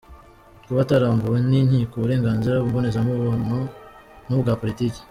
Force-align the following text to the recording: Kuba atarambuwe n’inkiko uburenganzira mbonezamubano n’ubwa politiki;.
Kuba 0.65 0.79
atarambuwe 0.83 1.37
n’inkiko 1.49 1.93
uburenganzira 1.95 2.55
mbonezamubano 2.67 3.59
n’ubwa 4.27 4.59
politiki;. 4.61 4.99